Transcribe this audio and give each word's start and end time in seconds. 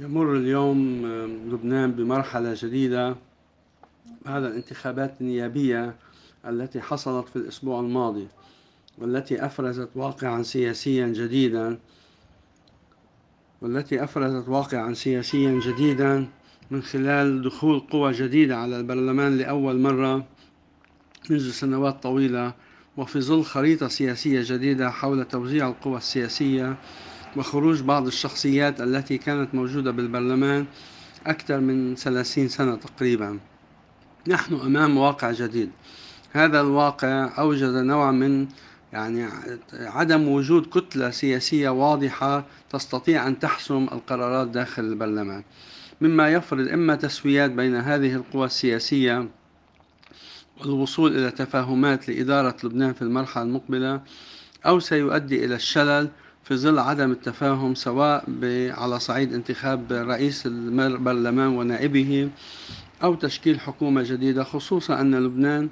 يمر 0.00 0.36
اليوم 0.36 1.06
لبنان 1.52 1.92
بمرحلة 1.92 2.54
جديدة. 2.56 3.16
بعد 4.24 4.44
الانتخابات 4.44 5.14
النيابية 5.20 5.96
التي 6.46 6.80
حصلت 6.80 7.28
في 7.28 7.36
الأسبوع 7.36 7.80
الماضي 7.80 8.28
والتي 8.98 9.46
أفرزت 9.46 9.88
واقعا 9.94 10.42
سياسيا 10.42 11.06
جديدا. 11.06 11.78
والتي 13.62 14.04
أفرزت 14.04 14.48
واقعا 14.48 14.94
سياسيا 14.94 15.60
جديدا 15.66 16.28
من 16.70 16.82
خلال 16.82 17.42
دخول 17.42 17.80
قوى 17.80 18.12
جديدة 18.12 18.56
على 18.56 18.76
البرلمان 18.76 19.38
لأول 19.38 19.78
مرة 19.78 20.26
منذ 21.30 21.50
سنوات 21.50 22.02
طويلة 22.02 22.54
وفي 22.96 23.20
ظل 23.20 23.42
خريطة 23.44 23.88
سياسية 23.88 24.42
جديدة 24.44 24.90
حول 24.90 25.24
توزيع 25.24 25.68
القوى 25.68 25.96
السياسية. 25.96 26.76
وخروج 27.36 27.82
بعض 27.82 28.06
الشخصيات 28.06 28.80
التي 28.80 29.18
كانت 29.18 29.54
موجودة 29.54 29.90
بالبرلمان 29.90 30.66
أكثر 31.26 31.60
من 31.60 31.94
ثلاثين 31.94 32.48
سنة 32.48 32.76
تقريبا. 32.76 33.38
نحن 34.26 34.54
أمام 34.54 34.96
واقع 34.96 35.30
جديد. 35.32 35.70
هذا 36.32 36.60
الواقع 36.60 37.30
أوجد 37.38 37.74
نوع 37.74 38.10
من 38.10 38.48
يعني 38.92 39.28
عدم 39.72 40.28
وجود 40.28 40.66
كتلة 40.66 41.10
سياسية 41.10 41.68
واضحة 41.68 42.44
تستطيع 42.70 43.26
أن 43.26 43.38
تحسم 43.38 43.88
القرارات 43.92 44.48
داخل 44.48 44.84
البرلمان. 44.84 45.44
مما 46.00 46.28
يفرض 46.28 46.68
إما 46.68 46.94
تسويات 46.94 47.50
بين 47.50 47.76
هذه 47.76 48.14
القوى 48.14 48.46
السياسية 48.46 49.28
والوصول 50.60 51.16
إلى 51.16 51.30
تفاهمات 51.30 52.08
لإدارة 52.08 52.56
لبنان 52.64 52.92
في 52.92 53.02
المرحلة 53.02 53.42
المقبلة 53.42 54.00
أو 54.66 54.80
سيؤدي 54.80 55.44
إلى 55.44 55.54
الشلل 55.54 56.08
في 56.50 56.56
ظل 56.56 56.78
عدم 56.78 57.10
التفاهم 57.10 57.74
سواء 57.74 58.24
على 58.70 59.00
صعيد 59.00 59.34
انتخاب 59.34 59.92
رئيس 59.92 60.46
البرلمان 60.46 61.46
ونائبه 61.48 62.30
أو 63.02 63.14
تشكيل 63.14 63.60
حكومة 63.60 64.02
جديدة 64.02 64.44
خصوصا 64.44 65.00
أن 65.00 65.14
لبنان 65.14 65.68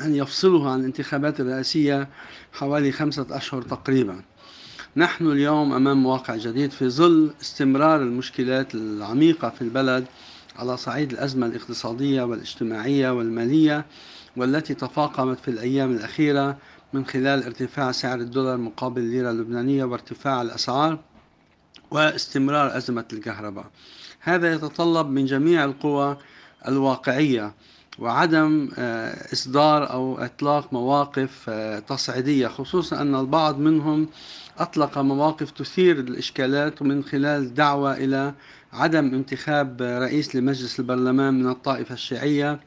أن 0.00 0.14
يفصله 0.14 0.70
عن 0.70 0.80
الانتخابات 0.80 1.40
الرئاسية 1.40 2.08
حوالي 2.52 2.92
خمسة 2.92 3.26
أشهر 3.30 3.62
تقريبا. 3.62 4.22
نحن 4.96 5.26
اليوم 5.26 5.72
أمام 5.72 6.06
واقع 6.06 6.36
جديد 6.36 6.70
في 6.70 6.88
ظل 6.88 7.30
استمرار 7.40 8.02
المشكلات 8.02 8.74
العميقة 8.74 9.50
في 9.50 9.62
البلد 9.62 10.04
على 10.56 10.76
صعيد 10.76 11.12
الأزمة 11.12 11.46
الاقتصادية 11.46 12.22
والاجتماعية 12.22 13.10
والمالية 13.10 13.84
والتي 14.36 14.74
تفاقمت 14.74 15.40
في 15.40 15.48
الأيام 15.48 15.92
الأخيرة 15.92 16.56
من 16.92 17.06
خلال 17.06 17.44
ارتفاع 17.44 17.92
سعر 17.92 18.18
الدولار 18.18 18.56
مقابل 18.56 19.00
الليرة 19.00 19.30
اللبنانية 19.30 19.84
وارتفاع 19.84 20.42
الأسعار 20.42 20.98
واستمرار 21.90 22.76
أزمة 22.76 23.04
الكهرباء. 23.12 23.64
هذا 24.20 24.52
يتطلب 24.52 25.06
من 25.06 25.26
جميع 25.26 25.64
القوى 25.64 26.16
الواقعية 26.68 27.54
وعدم 27.98 28.68
آه، 28.78 29.32
إصدار 29.32 29.90
أو 29.90 30.18
إطلاق 30.18 30.72
مواقف 30.72 31.44
آه، 31.48 31.78
تصعيدية 31.78 32.48
خصوصا 32.48 33.02
أن 33.02 33.14
البعض 33.14 33.58
منهم 33.58 34.08
أطلق 34.58 34.98
مواقف 34.98 35.50
تثير 35.50 35.98
الإشكالات 35.98 36.82
من 36.82 37.04
خلال 37.04 37.54
دعوة 37.54 37.96
إلى 37.96 38.34
عدم 38.72 39.14
انتخاب 39.14 39.82
رئيس 39.82 40.36
لمجلس 40.36 40.80
البرلمان 40.80 41.34
من 41.34 41.50
الطائفة 41.50 41.94
الشيعية 41.94 42.60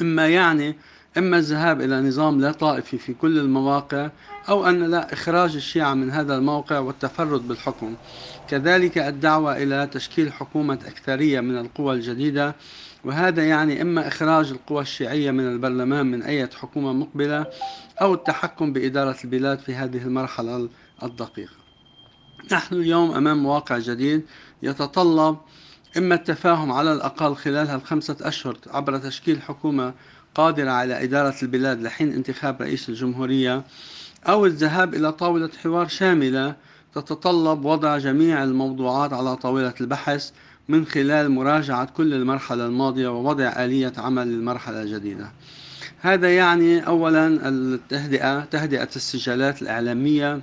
مما 0.00 0.28
يعني 0.28 0.76
إما 1.18 1.38
الذهاب 1.38 1.80
إلى 1.80 2.00
نظام 2.00 2.40
لا 2.40 2.52
طائفي 2.52 2.98
في 2.98 3.14
كل 3.14 3.38
المواقع 3.38 4.10
أو 4.48 4.66
أن 4.66 4.90
لا 4.90 5.12
إخراج 5.12 5.56
الشيعة 5.56 5.94
من 5.94 6.10
هذا 6.10 6.36
الموقع 6.36 6.78
والتفرد 6.78 7.48
بالحكم. 7.48 7.94
كذلك 8.48 8.98
الدعوة 8.98 9.56
إلى 9.56 9.86
تشكيل 9.92 10.32
حكومة 10.32 10.78
أكثرية 10.86 11.40
من 11.40 11.58
القوى 11.58 11.94
الجديدة 11.94 12.54
وهذا 13.04 13.44
يعني 13.48 13.82
إما 13.82 14.08
إخراج 14.08 14.50
القوى 14.50 14.82
الشيعية 14.82 15.30
من 15.30 15.48
البرلمان 15.52 16.06
من 16.06 16.22
أي 16.22 16.46
حكومة 16.46 16.92
مقبلة 16.92 17.46
أو 18.00 18.14
التحكم 18.14 18.72
بإدارة 18.72 19.16
البلاد 19.24 19.58
في 19.58 19.74
هذه 19.74 20.02
المرحلة 20.02 20.68
الدقيقة. 21.02 21.54
نحن 22.52 22.74
اليوم 22.74 23.10
أمام 23.10 23.46
واقع 23.46 23.78
جديد 23.78 24.22
يتطلب 24.62 25.36
إما 25.98 26.14
التفاهم 26.14 26.72
على 26.72 26.92
الأقل 26.92 27.34
خلال 27.34 27.68
هالخمسة 27.68 28.16
أشهر 28.20 28.58
عبر 28.66 28.98
تشكيل 28.98 29.42
حكومة 29.42 29.94
قادرة 30.34 30.70
على 30.70 31.04
إدارة 31.04 31.34
البلاد 31.42 31.82
لحين 31.82 32.12
انتخاب 32.12 32.62
رئيس 32.62 32.88
الجمهورية 32.88 33.64
أو 34.28 34.46
الذهاب 34.46 34.94
إلى 34.94 35.12
طاولة 35.12 35.50
حوار 35.62 35.88
شاملة 35.88 36.56
تتطلب 36.94 37.64
وضع 37.64 37.98
جميع 37.98 38.44
الموضوعات 38.44 39.12
على 39.12 39.36
طاولة 39.36 39.74
البحث 39.80 40.30
من 40.68 40.86
خلال 40.86 41.30
مراجعة 41.30 41.84
كل 41.84 42.14
المرحلة 42.14 42.66
الماضية 42.66 43.08
ووضع 43.08 43.64
آلية 43.64 43.92
عمل 43.98 44.26
للمرحلة 44.26 44.82
الجديدة. 44.82 45.32
هذا 46.00 46.36
يعني 46.36 46.86
أولا 46.86 47.48
التهدئة 47.48 48.40
تهدئة 48.40 48.88
السجالات 48.96 49.62
الإعلامية 49.62 50.40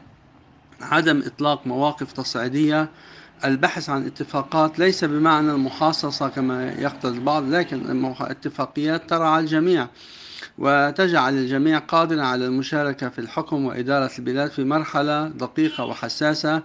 عدم 0.82 1.24
إطلاق 1.26 1.68
مواقف 1.68 2.12
تصعيدية. 2.12 2.90
البحث 3.46 3.90
عن 3.90 4.06
اتفاقات 4.06 4.80
ليس 4.80 5.04
بمعنى 5.04 5.52
المحاصصة 5.52 6.30
كما 6.30 6.72
يقتضي 6.72 7.18
البعض 7.18 7.50
لكن 7.50 8.06
اتفاقيات 8.20 9.10
ترعى 9.10 9.40
الجميع 9.40 9.88
وتجعل 10.58 11.34
الجميع 11.34 11.78
قادرا 11.80 12.24
على 12.24 12.46
المشاركة 12.46 13.10
في 13.10 13.20
الحكم 13.20 13.66
وإدارة 13.66 14.12
البلاد 14.20 14.52
في 14.52 14.64
مرحلة 14.64 15.28
دقيقة 15.28 15.86
وحساسة 15.86 16.64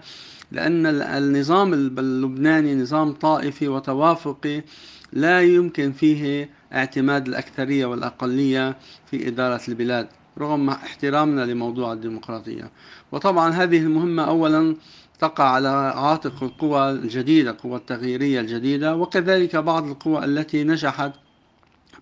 لأن 0.52 0.86
النظام 0.86 1.72
اللبناني 1.74 2.74
نظام 2.74 3.12
طائفي 3.12 3.68
وتوافقي 3.68 4.62
لا 5.12 5.42
يمكن 5.42 5.92
فيه 5.92 6.50
اعتماد 6.72 7.28
الأكثرية 7.28 7.86
والأقلية 7.86 8.76
في 9.10 9.28
إدارة 9.28 9.60
البلاد. 9.68 10.08
رغم 10.38 10.70
احترامنا 10.70 11.40
لموضوع 11.44 11.92
الديمقراطية. 11.92 12.70
وطبعا 13.12 13.50
هذه 13.50 13.78
المهمة 13.78 14.22
أولا 14.22 14.76
تقع 15.18 15.44
على 15.44 15.68
عاتق 15.96 16.42
القوى 16.42 16.90
الجديدة 16.90 17.50
القوى 17.50 17.76
التغييرية 17.76 18.40
الجديدة 18.40 18.96
وكذلك 18.96 19.56
بعض 19.56 19.86
القوى 19.86 20.24
التي 20.24 20.64
نجحت 20.64 21.12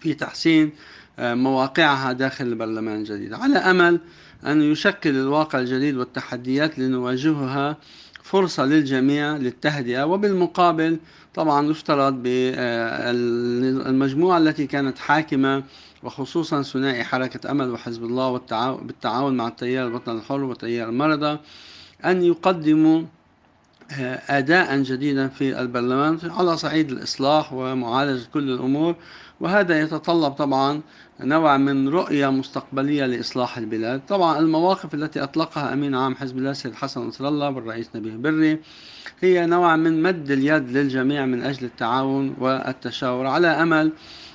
في 0.00 0.14
تحسين 0.14 0.72
مواقعها 1.18 2.12
داخل 2.12 2.46
البرلمان 2.46 2.96
الجديد. 2.96 3.32
على 3.32 3.58
أمل 3.58 4.00
أن 4.46 4.62
يشكل 4.62 5.10
الواقع 5.10 5.58
الجديد 5.58 5.96
والتحديات 5.96 6.78
اللي 6.78 6.88
نواجهها 6.88 7.76
فرصة 8.22 8.64
للجميع 8.64 9.36
للتهدئة 9.36 10.04
وبالمقابل 10.04 10.98
طبعا 11.34 11.70
يفترض 11.70 12.22
بالمجموعة 13.82 14.38
التي 14.38 14.66
كانت 14.66 14.98
حاكمة 14.98 15.62
وخصوصا 16.02 16.62
ثنائي 16.62 17.04
حركة 17.04 17.50
أمل 17.50 17.70
وحزب 17.70 18.04
الله 18.04 18.32
بالتعاون 18.82 19.36
مع 19.36 19.48
التيار 19.48 19.86
الوطني 19.86 20.14
الحر 20.14 20.44
وتيار 20.44 20.88
المرضى 20.88 21.38
أن 22.04 22.22
يقدموا 22.22 22.98
آه، 22.98 23.04
أداء 24.30 24.82
جديدا 24.82 25.28
في 25.28 25.60
البرلمان 25.60 26.18
على 26.24 26.56
صعيد 26.56 26.90
الإصلاح 26.90 27.52
ومعالجة 27.52 28.26
كل 28.34 28.50
الأمور 28.50 28.94
وهذا 29.40 29.80
يتطلب 29.80 30.32
طبعا 30.32 30.80
نوع 31.20 31.56
من 31.56 31.88
رؤية 31.88 32.30
مستقبلية 32.30 33.06
لإصلاح 33.06 33.58
البلاد. 33.58 34.00
طبعا 34.08 34.38
المواقف 34.38 34.94
التي 34.94 35.22
أطلقها 35.22 35.72
أمين 35.72 35.94
عام 35.94 36.14
حزب 36.14 36.38
الله 36.38 36.52
سيد 36.52 36.74
حسن 36.74 37.00
نصر 37.00 37.28
الله 37.28 37.50
والرئيس 37.50 37.90
نبيه 37.94 38.16
بري 38.16 38.58
هي 39.20 39.46
نوع 39.46 39.76
من 39.76 40.02
مد 40.02 40.30
اليد 40.30 40.70
للجميع 40.70 41.26
من 41.26 41.42
أجل 41.42 41.64
التعاون 41.64 42.36
والتشاور 42.38 43.26
على 43.26 43.48
أمل 43.48 43.92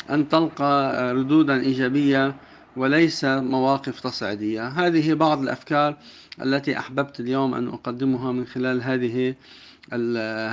أن 0.09 0.29
تلقى 0.29 1.13
ردودا 1.13 1.61
إيجابية 1.61 2.35
وليس 2.77 3.25
مواقف 3.25 3.99
تصعيدية. 3.99 4.67
هذه 4.67 5.13
بعض 5.13 5.41
الأفكار 5.41 5.97
التي 6.41 6.77
أحببت 6.77 7.19
اليوم 7.19 7.53
أن 7.53 7.67
أقدمها 7.67 8.31
من 8.31 8.45
خلال 8.45 8.81
هذه 8.81 9.35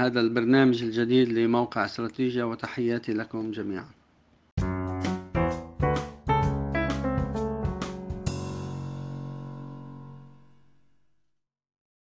هذا 0.00 0.20
البرنامج 0.20 0.82
الجديد 0.82 1.28
لموقع 1.28 1.84
استراتيجيا 1.84 2.44
وتحياتي 2.44 3.12
لكم 3.12 3.50
جميعا. 3.50 3.97